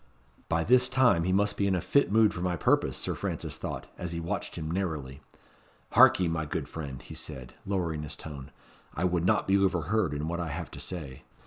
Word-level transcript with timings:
"By 0.49 0.63
this 0.63 0.89
time 0.89 1.25
he 1.25 1.31
must 1.31 1.57
be 1.57 1.67
in 1.67 1.75
a 1.75 1.79
fit 1.79 2.11
mood 2.11 2.33
for 2.33 2.41
my 2.41 2.55
purpose," 2.55 2.97
Sir 2.97 3.13
Francis 3.13 3.59
thought, 3.59 3.85
as 3.99 4.13
he 4.13 4.19
watched 4.19 4.55
him 4.57 4.71
narrowly. 4.71 5.21
"Harkye, 5.91 6.27
my 6.27 6.47
good 6.47 6.63
young 6.63 6.73
friend," 6.73 7.01
he 7.03 7.13
said, 7.13 7.53
lowering 7.67 8.01
his 8.01 8.15
tone, 8.15 8.49
"I 8.95 9.03
would 9.03 9.25
not 9.25 9.47
be 9.47 9.59
overheard 9.59 10.15
in 10.15 10.27
what 10.27 10.39
I 10.39 10.47
have 10.47 10.71
to 10.71 10.79
say. 10.79 11.21